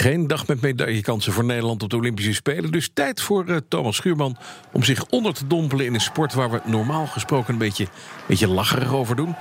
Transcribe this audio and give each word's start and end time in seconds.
Geen 0.00 0.26
dag 0.26 0.46
met 0.46 0.60
medaillekansen 0.60 1.32
voor 1.32 1.44
Nederland 1.44 1.82
op 1.82 1.90
de 1.90 1.96
Olympische 1.96 2.34
Spelen. 2.34 2.72
Dus 2.72 2.90
tijd 2.94 3.20
voor 3.20 3.48
uh, 3.48 3.56
Thomas 3.68 3.96
Schuurman 3.96 4.36
om 4.72 4.82
zich 4.82 5.06
onder 5.06 5.34
te 5.34 5.46
dompelen 5.46 5.86
in 5.86 5.94
een 5.94 6.00
sport 6.00 6.34
waar 6.34 6.50
we 6.50 6.60
normaal 6.64 7.06
gesproken 7.06 7.52
een 7.52 7.58
beetje, 7.58 7.86
beetje 8.26 8.48
lacherig 8.48 8.92
over 8.92 9.16
doen. 9.16 9.34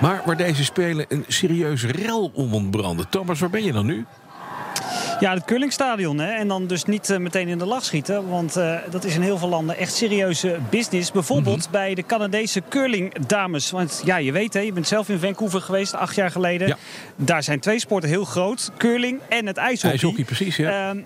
Maar 0.00 0.22
waar 0.24 0.36
deze 0.36 0.64
Spelen 0.64 1.06
een 1.08 1.24
serieuze 1.28 1.86
rel 1.86 2.30
om 2.34 2.54
ontbranden. 2.54 3.08
Thomas, 3.08 3.40
waar 3.40 3.50
ben 3.50 3.64
je 3.64 3.72
dan 3.72 3.86
nu? 3.86 4.04
Ja, 5.20 5.34
het 5.34 5.44
curlingstadion. 5.44 6.18
Hè? 6.18 6.32
En 6.32 6.48
dan 6.48 6.66
dus 6.66 6.84
niet 6.84 7.08
uh, 7.08 7.18
meteen 7.18 7.48
in 7.48 7.58
de 7.58 7.66
lach 7.66 7.84
schieten. 7.84 8.28
Want 8.28 8.56
uh, 8.56 8.76
dat 8.90 9.04
is 9.04 9.14
in 9.14 9.20
heel 9.20 9.38
veel 9.38 9.48
landen 9.48 9.76
echt 9.76 9.94
serieuze 9.94 10.58
business. 10.70 11.12
Bijvoorbeeld 11.12 11.56
mm 11.56 11.62
-hmm. 11.62 11.72
bij 11.72 11.94
de 11.94 12.06
Canadese 12.06 12.62
curlingdames. 12.68 13.70
Want 13.70 14.02
ja, 14.04 14.16
je 14.16 14.32
weet, 14.32 14.54
hè, 14.54 14.60
je 14.60 14.72
bent 14.72 14.86
zelf 14.86 15.08
in 15.08 15.18
Vancouver 15.18 15.60
geweest 15.60 15.94
acht 15.94 16.14
jaar 16.14 16.30
geleden. 16.30 16.68
Ja. 16.68 16.76
Daar 17.16 17.42
zijn 17.42 17.60
twee 17.60 17.78
sporten 17.78 18.08
heel 18.08 18.24
groot. 18.24 18.70
Curling 18.76 19.20
en 19.28 19.46
het 19.46 19.56
ijshockey. 19.56 19.90
IJshockey, 19.90 20.24
precies, 20.24 20.56
ja. 20.56 20.94
Uh, 20.94 21.02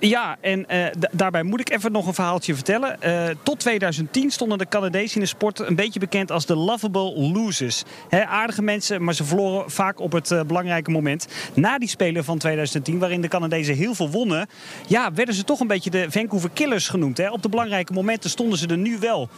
ja, 0.00 0.36
en 0.40 0.66
uh, 0.70 0.86
daarbij 1.12 1.42
moet 1.42 1.60
ik 1.60 1.70
even 1.70 1.92
nog 1.92 2.06
een 2.06 2.14
verhaaltje 2.14 2.54
vertellen. 2.54 2.96
Uh, 3.04 3.24
tot 3.42 3.60
2010 3.60 4.30
stonden 4.30 4.58
de 4.58 4.68
Canadezen 4.68 5.14
in 5.14 5.20
de 5.20 5.26
sport 5.26 5.58
een 5.58 5.74
beetje 5.74 6.00
bekend 6.00 6.32
als 6.32 6.46
de 6.46 6.54
lovable 6.54 7.18
losers. 7.18 7.82
Aardige 8.10 8.62
mensen, 8.62 9.04
maar 9.04 9.14
ze 9.14 9.24
verloren 9.24 9.70
vaak 9.70 10.00
op 10.00 10.12
het 10.12 10.30
uh, 10.30 10.40
belangrijke 10.42 10.90
moment. 10.90 11.28
Na 11.54 11.78
die 11.78 11.88
Spelen 11.88 12.24
van 12.24 12.38
2010, 12.38 12.98
waarin 12.98 13.20
de 13.20 13.28
Canadezen 13.28 13.74
heel 13.74 13.94
veel 13.94 14.10
wonnen... 14.10 14.48
ja, 14.86 15.12
werden 15.12 15.34
ze 15.34 15.44
toch 15.44 15.60
een 15.60 15.66
beetje 15.66 15.90
de 15.90 16.06
Vancouver 16.10 16.50
Killers 16.50 16.88
genoemd. 16.88 17.30
Op 17.30 17.42
de 17.42 17.48
belangrijke 17.48 17.92
momenten 17.92 18.30
stonden 18.30 18.58
ze 18.58 18.66
er 18.66 18.78
nu 18.78 18.98
wel. 18.98 19.28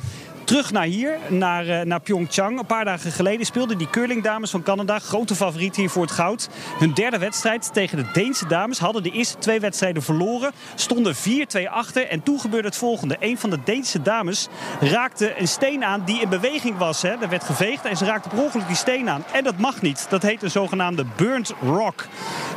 Terug 0.44 0.72
naar 0.72 0.84
hier, 0.84 1.18
naar, 1.28 1.86
naar 1.86 2.00
Pyeongchang. 2.00 2.58
Een 2.58 2.66
paar 2.66 2.84
dagen 2.84 3.12
geleden 3.12 3.46
speelden 3.46 3.78
die 3.78 3.90
curlingdames 3.90 4.50
van 4.50 4.62
Canada, 4.62 4.98
grote 4.98 5.34
favoriet 5.34 5.76
hier 5.76 5.90
voor 5.90 6.02
het 6.02 6.10
goud, 6.10 6.48
hun 6.78 6.94
derde 6.94 7.18
wedstrijd 7.18 7.72
tegen 7.72 7.96
de 7.96 8.04
Deense 8.12 8.46
dames. 8.46 8.78
Hadden 8.78 9.02
de 9.02 9.10
eerste 9.10 9.38
twee 9.38 9.60
wedstrijden 9.60 10.02
verloren, 10.02 10.49
stonden 10.74 11.14
4-2 11.14 11.18
achter. 11.70 12.06
En 12.06 12.22
toen 12.22 12.40
gebeurde 12.40 12.68
het 12.68 12.76
volgende. 12.76 13.16
Een 13.20 13.38
van 13.38 13.50
de 13.50 13.58
Deense 13.64 14.02
dames 14.02 14.48
raakte 14.80 15.40
een 15.40 15.48
steen 15.48 15.84
aan 15.84 16.02
die 16.04 16.20
in 16.20 16.28
beweging 16.28 16.78
was. 16.78 17.02
Hè. 17.02 17.08
Er 17.10 17.28
werd 17.28 17.44
geveegd 17.44 17.84
en 17.84 17.96
ze 17.96 18.04
raakte 18.04 18.28
per 18.28 18.42
ongeluk 18.42 18.66
die 18.66 18.76
steen 18.76 19.10
aan. 19.10 19.24
En 19.32 19.44
dat 19.44 19.58
mag 19.58 19.82
niet. 19.82 20.06
Dat 20.08 20.22
heet 20.22 20.42
een 20.42 20.50
zogenaamde 20.50 21.04
burnt 21.16 21.52
rock. 21.62 22.06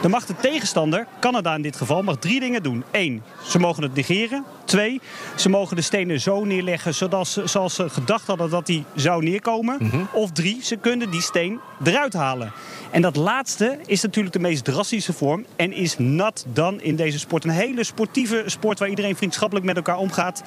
Dan 0.02 0.12
mag 0.12 0.26
de 0.26 0.36
tegenstander, 0.36 1.08
Canada 1.20 1.56
in 1.56 1.62
dit 1.62 1.76
geval, 1.76 2.02
mag 2.02 2.18
drie 2.18 2.40
dingen 2.40 2.64
doen. 2.64 2.84
Eén, 2.92 3.24
ze 3.44 3.60
mogen 3.60 3.84
het 3.84 3.94
negeren. 3.94 4.44
Twee, 4.66 5.02
ze 5.36 5.50
mogen 5.50 5.76
de 5.76 5.82
stenen 5.82 6.20
zo 6.20 6.44
neerleggen 6.44 6.94
zodat 6.94 7.28
ze, 7.28 7.48
zoals 7.48 7.76
ze 7.76 7.90
gedacht 7.90 8.28
hadden 8.28 8.50
dat 8.50 8.66
die 8.66 8.86
zou 8.96 9.24
neerkomen. 9.24 9.76
Mm 9.80 9.90
-hmm. 9.90 10.08
Of 10.12 10.32
drie, 10.32 10.64
ze 10.64 10.76
kunnen 10.76 11.12
die 11.12 11.22
steen 11.22 11.60
eruit 11.84 12.14
halen. 12.14 12.52
En 12.94 13.02
dat 13.02 13.16
laatste 13.16 13.78
is 13.86 14.02
natuurlijk 14.02 14.34
de 14.34 14.40
meest 14.40 14.64
drastische 14.64 15.14
vorm. 15.14 15.46
En 15.56 15.74
is 15.74 15.98
nat 15.98 16.46
dan 16.48 16.82
in 16.82 16.96
deze 16.96 17.20
sport. 17.20 17.44
Een 17.44 17.50
hele 17.50 17.84
sportieve 17.84 18.44
sport 18.46 18.80
waar 18.80 18.90
iedereen 18.90 19.16
vriendschappelijk 19.16 19.66
met 19.66 19.76
elkaar 19.76 19.98
omgaat. 19.98 20.44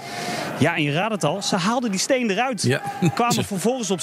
Ja, 0.59 0.77
en 0.77 0.83
je 0.83 0.93
raadt 0.93 1.13
het 1.13 1.25
al. 1.25 1.43
Ze 1.43 1.57
haalden 1.57 1.91
die 1.91 2.01
steen 2.01 2.31
eruit. 2.31 2.63
Ja. 2.63 2.83
Kwamen 3.15 3.45
vervolgens 3.55 3.91
op 3.91 4.01
6-4 4.01 4.03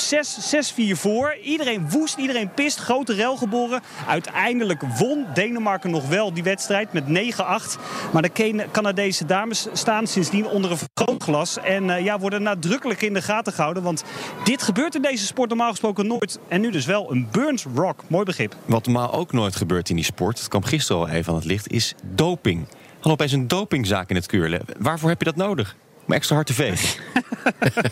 voor. 0.92 1.38
Iedereen 1.44 1.90
woest, 1.90 2.18
iedereen 2.18 2.54
pist. 2.54 2.80
Grote 2.80 3.14
rel 3.14 3.36
geboren. 3.36 3.82
Uiteindelijk 4.08 4.82
won 4.98 5.26
Denemarken 5.34 5.92
nog 5.92 6.08
wel 6.08 6.34
die 6.34 6.44
wedstrijd 6.44 6.94
met 6.94 7.04
9-8. 7.04 7.10
Maar 8.14 8.22
de 8.22 8.66
Canadese 8.72 9.26
dames 9.26 9.68
staan 9.74 10.08
sindsdien 10.08 10.48
onder 10.48 10.72
een 10.72 10.78
vergrootglas. 10.78 11.58
En 11.60 11.84
uh, 11.84 12.04
ja, 12.04 12.20
worden 12.20 12.44
nadrukkelijk 12.44 13.02
in 13.02 13.14
de 13.14 13.22
gaten 13.22 13.54
gehouden. 13.54 13.84
Want 13.84 14.04
dit 14.44 14.64
gebeurt 14.64 14.96
in 14.96 15.02
deze 15.02 15.26
sport 15.26 15.50
normaal 15.50 15.70
gesproken 15.70 16.08
nooit. 16.08 16.40
En 16.48 16.62
nu 16.62 16.72
dus 16.72 16.86
wel 16.86 17.12
een 17.12 17.28
burnt 17.32 17.66
rock. 17.76 18.04
Mooi 18.08 18.26
begrip. 18.36 18.56
Wat 18.66 18.86
normaal 18.86 19.14
ook 19.14 19.32
nooit 19.32 19.56
gebeurt 19.56 19.90
in 19.90 19.96
die 19.96 20.06
sport, 20.06 20.40
het 20.40 20.48
kwam 20.48 20.64
gisteren 20.64 21.02
al 21.02 21.08
even 21.10 21.30
aan 21.30 21.40
het 21.40 21.48
licht, 21.48 21.72
is 21.72 21.96
doping. 22.04 22.68
Dan 23.00 23.12
opeens 23.12 23.32
een 23.32 23.48
dopingzaak 23.48 24.10
in 24.10 24.16
het 24.16 24.26
curlen. 24.26 24.62
Waarvoor 24.80 25.10
heb 25.10 25.20
je 25.20 25.26
dat 25.26 25.36
nodig? 25.36 25.76
Om 26.08 26.14
extra 26.14 26.36
hard 26.36 26.48
te 26.48 26.54
vegen. 26.54 27.02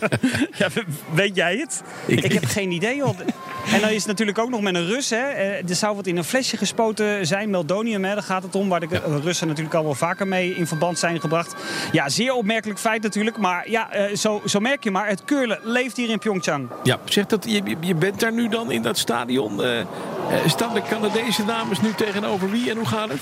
ja, 0.58 0.68
weet 1.14 1.36
jij 1.36 1.56
het? 1.56 1.82
Ik, 2.06 2.20
ik 2.20 2.32
heb 2.32 2.44
geen 2.44 2.70
idee. 2.70 2.96
Joh. 2.96 3.18
En 3.66 3.80
dan 3.80 3.90
is 3.90 3.96
het 3.96 4.06
natuurlijk 4.06 4.38
ook 4.38 4.50
nog 4.50 4.60
met 4.60 4.74
een 4.74 4.86
Rus. 4.86 5.10
Hè. 5.10 5.16
Er 5.18 5.74
zou 5.74 5.96
wat 5.96 6.06
in 6.06 6.16
een 6.16 6.24
flesje 6.24 6.56
gespoten 6.56 7.26
zijn, 7.26 7.50
meldonium. 7.50 8.04
Hè. 8.04 8.14
Daar 8.14 8.22
gaat 8.22 8.42
het 8.42 8.54
om, 8.54 8.68
waar 8.68 8.80
de. 8.80 9.00
Russen 9.22 9.46
natuurlijk 9.46 9.74
al 9.74 9.84
wel 9.84 9.94
vaker 9.94 10.28
mee 10.28 10.54
in 10.54 10.66
verband 10.66 10.98
zijn 10.98 11.20
gebracht. 11.20 11.54
Ja, 11.92 12.08
zeer 12.08 12.32
opmerkelijk 12.34 12.78
feit 12.78 13.02
natuurlijk. 13.02 13.36
Maar 13.36 13.70
ja, 13.70 13.88
zo, 14.14 14.42
zo 14.46 14.60
merk 14.60 14.84
je 14.84 14.90
maar, 14.90 15.08
het 15.08 15.24
curlen 15.24 15.58
leeft 15.62 15.96
hier 15.96 16.10
in 16.10 16.18
Pyeongchang. 16.18 16.68
Ja, 16.82 16.98
zeg 17.04 17.26
dat, 17.26 17.44
je, 17.48 17.76
je 17.80 17.94
bent 17.94 18.20
daar 18.20 18.32
nu 18.32 18.48
dan 18.48 18.70
in 18.70 18.82
dat 18.82 18.98
stadion. 18.98 19.60
Uh, 19.60 19.84
staan 20.46 20.74
de 20.74 20.82
Canadese 20.82 21.44
dames 21.44 21.80
nu 21.80 21.92
tegenover 21.92 22.50
wie 22.50 22.70
en 22.70 22.76
hoe 22.76 22.86
gaat 22.86 23.08
het? 23.08 23.20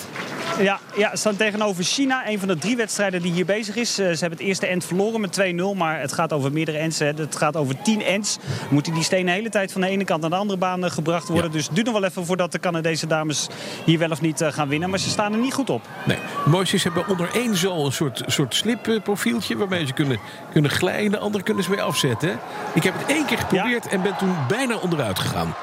Ja, 0.58 0.80
ja, 0.96 1.16
staan 1.16 1.36
tegenover 1.36 1.84
China. 1.84 2.28
Een 2.28 2.38
van 2.38 2.48
de 2.48 2.58
drie 2.58 2.76
wedstrijden 2.76 3.22
die 3.22 3.32
hier 3.32 3.44
bezig 3.44 3.76
is. 3.76 3.94
Ze 3.94 4.02
hebben 4.02 4.30
het 4.30 4.40
eerste 4.40 4.66
end 4.66 4.84
verloren 4.84 5.20
met 5.20 5.40
2-0. 5.40 5.76
Maar 5.76 6.00
het 6.00 6.12
gaat 6.12 6.32
over 6.32 6.52
meerdere 6.52 6.78
ends. 6.78 6.98
Hè. 6.98 7.06
Het 7.06 7.36
gaat 7.36 7.56
over 7.56 7.82
10 7.82 8.02
ends. 8.02 8.38
Moeten 8.70 8.94
die 8.94 9.02
stenen 9.02 9.26
de 9.26 9.32
hele 9.32 9.48
tijd 9.48 9.72
van 9.72 9.80
de 9.80 9.86
ene 9.86 10.04
kant 10.04 10.22
naar 10.30 10.38
de 10.38 10.44
andere 10.44 10.58
baan 10.58 10.90
gebracht 10.90 11.28
worden. 11.28 11.50
Ja. 11.50 11.56
Dus 11.56 11.66
het 11.66 11.74
duurt 11.74 11.86
nog 11.86 11.98
wel 12.00 12.04
even 12.04 12.26
voordat 12.26 12.52
de 12.52 12.58
Canadese 12.58 13.06
dames 13.06 13.48
hier 13.84 13.98
wel 13.98 14.10
of 14.10 14.20
niet 14.20 14.44
gaan 14.44 14.68
winnen. 14.68 14.90
Maar 14.90 14.98
ze 14.98 15.08
staan 15.08 15.32
er 15.32 15.38
niet 15.38 15.54
goed 15.54 15.70
op. 15.70 15.82
Nee, 16.04 16.18
mooiste 16.46 16.78
hebben 16.82 17.08
onder 17.08 17.30
één 17.34 17.56
zool 17.56 17.86
een 17.86 17.92
soort, 17.92 18.22
soort 18.26 18.54
slipprofieltje 18.54 19.56
waarmee 19.56 19.86
ze 19.86 19.92
kunnen, 19.92 20.18
kunnen 20.52 20.70
glijden. 20.70 21.10
De 21.10 21.18
andere 21.18 21.44
kunnen 21.44 21.64
ze 21.64 21.70
weer 21.70 21.80
afzetten. 21.80 22.38
Ik 22.74 22.82
heb 22.82 22.94
het 22.98 23.06
één 23.06 23.26
keer 23.26 23.38
geprobeerd 23.38 23.84
ja. 23.84 23.90
en 23.90 24.02
ben 24.02 24.16
toen 24.16 24.34
bijna 24.48 24.76
onderuit 24.76 25.18
gegaan. 25.18 25.54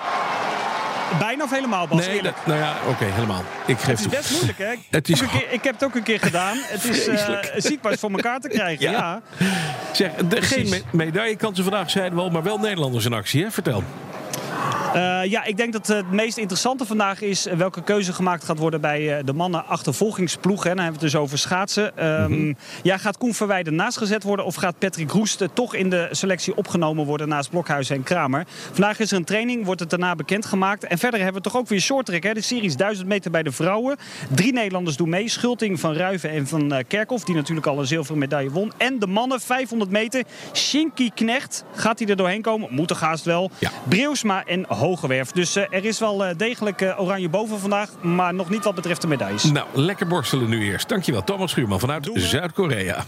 Bijna 1.20 1.44
of 1.44 1.52
helemaal, 1.52 1.88
Bas? 1.88 2.08
Nee, 2.08 2.22
dat, 2.22 2.34
nou 2.46 2.60
ja, 2.60 2.76
oké, 2.82 2.90
okay, 2.90 3.10
helemaal. 3.10 3.44
Ik 3.66 3.78
geef 3.78 3.88
het 3.88 4.00
is 4.00 4.08
best 4.08 4.32
moeilijk, 4.32 4.58
hè? 4.58 4.74
Het 4.98 5.10
is... 5.10 5.20
keer, 5.20 5.52
ik 5.52 5.64
heb 5.64 5.74
het 5.74 5.84
ook 5.84 5.96
een 5.96 6.04
keer 6.04 6.20
gedaan. 6.20 6.58
Het 6.62 6.84
is 6.84 7.08
uh, 7.08 7.38
ziekbaar 7.56 7.98
voor 7.98 8.12
elkaar 8.12 8.40
te 8.40 8.48
krijgen, 8.48 8.92
ja. 8.92 8.92
ja. 8.92 9.22
Zeg, 9.92 10.12
de, 10.16 10.42
geen 10.42 10.70
me 10.70 10.82
medaillekansen 10.92 11.64
vandaag 11.64 11.90
zeiden 11.90 12.18
we 12.18 12.24
al, 12.24 12.30
maar 12.30 12.44
wel 12.44 12.58
Nederlanders 12.58 13.06
in 13.06 13.14
actie, 13.14 13.44
hè? 13.44 13.52
Vertel. 13.52 13.84
Uh, 14.98 15.26
ja, 15.26 15.44
ik 15.44 15.58
denk 15.58 15.74
dat 15.74 15.88
het 15.88 16.12
meest 16.12 16.38
interessante 16.38 16.86
vandaag 16.86 17.22
is 17.22 17.46
welke 17.58 17.84
keuze 17.84 18.14
gemaakt 18.14 18.44
gaat 18.44 18.58
worden 18.58 18.82
bij 18.82 19.24
de 19.24 19.34
mannen 19.34 19.66
achtervolgingsploeg. 19.66 20.64
Hè. 20.64 20.70
Dan 20.70 20.84
hebben 20.84 21.00
we 21.00 21.06
het 21.06 21.14
dus 21.14 21.22
over 21.22 21.38
schaatsen. 21.38 22.06
Um, 22.06 22.32
mm 22.32 22.38
-hmm. 22.38 22.58
Ja, 22.84 22.98
gaat 22.98 23.18
Koen 23.18 23.34
Verweijden 23.34 23.76
naast 23.76 23.98
gezet 23.98 24.24
worden 24.24 24.46
of 24.46 24.56
gaat 24.56 24.80
Patrick 24.80 25.12
Roest 25.12 25.48
toch 25.54 25.76
in 25.76 25.90
de 25.90 26.08
selectie 26.12 26.56
opgenomen 26.56 27.06
worden 27.06 27.28
naast 27.28 27.50
Blokhuizen 27.50 27.96
en 27.96 28.04
Kramer? 28.04 28.46
Vandaag 28.72 29.00
is 29.00 29.12
er 29.12 29.18
een 29.18 29.24
training, 29.24 29.66
wordt 29.66 29.80
het 29.80 29.90
daarna 29.90 30.16
bekendgemaakt. 30.16 30.84
En 30.84 30.98
verder 30.98 31.20
hebben 31.20 31.42
we 31.44 31.50
toch 31.50 31.60
ook 31.60 31.68
weer 31.68 31.82
shorttrack. 31.82 32.24
Hè. 32.24 32.34
De 32.34 32.42
series 32.42 32.76
1000 32.76 33.08
meter 33.08 33.32
bij 33.32 33.44
de 33.44 33.52
vrouwen. 33.52 33.98
Drie 34.30 34.54
Nederlanders 34.54 34.98
doen 34.98 35.10
mee. 35.10 35.30
Schulting 35.30 35.80
van 35.80 35.94
Ruiven 35.94 36.30
en 36.30 36.48
van 36.48 36.74
uh, 36.74 36.80
Kerkhoff, 36.88 37.24
die 37.24 37.36
natuurlijk 37.36 37.68
al 37.68 37.80
een 37.80 37.88
zilveren 37.88 38.20
medaille 38.20 38.50
won. 38.50 38.72
En 38.78 39.00
de 39.00 39.08
mannen 39.08 39.42
500 39.42 39.92
meter. 39.92 40.24
Shinky 40.54 41.10
Knecht, 41.14 41.64
gaat 41.76 42.00
hij 42.00 42.08
er 42.08 42.16
doorheen 42.16 42.42
komen? 42.42 42.68
Moet 42.72 42.90
er 42.90 42.98
haast 42.98 43.26
wel. 43.26 43.52
Ja. 43.60 43.72
Breusma 43.88 44.46
en 44.46 44.68
Hogewerf. 44.88 45.32
Dus 45.32 45.58
uh, 45.58 45.64
er 45.70 45.86
is 45.86 46.00
wel 46.00 46.26
uh, 46.26 46.32
degelijk 46.38 46.82
uh, 46.82 47.02
oranje 47.02 47.30
boven 47.30 47.60
vandaag, 47.60 47.90
maar 48.02 48.34
nog 48.34 48.50
niet 48.50 48.64
wat 48.64 48.76
betreft 48.76 49.02
de 49.02 49.08
medailles. 49.08 49.44
Nou, 49.44 49.68
lekker 49.74 50.08
borstelen 50.08 50.50
nu 50.50 50.64
eerst. 50.64 50.90
Dankjewel, 50.90 51.24
Thomas 51.24 51.52
Schuurman 51.52 51.80
vanuit 51.80 52.10
Zuid-Korea. 52.14 53.06